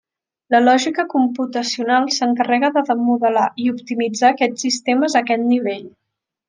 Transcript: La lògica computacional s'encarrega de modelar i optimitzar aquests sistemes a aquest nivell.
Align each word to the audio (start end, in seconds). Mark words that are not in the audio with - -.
La 0.53 0.61
lògica 0.61 1.05
computacional 1.11 2.09
s'encarrega 2.17 2.73
de 2.79 2.97
modelar 3.05 3.47
i 3.65 3.69
optimitzar 3.77 4.33
aquests 4.35 4.69
sistemes 4.69 5.19
a 5.21 5.25
aquest 5.27 5.51
nivell. 5.57 5.91